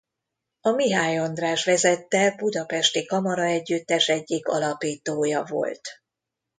A 0.61 0.69
Mihály 0.69 1.17
András 1.19 1.65
vezette 1.65 2.35
Budapesti 2.37 3.05
Kamaraegyüttes 3.05 4.07
egyik 4.09 4.47
alapítója 4.47 5.43
volt. 5.43 6.01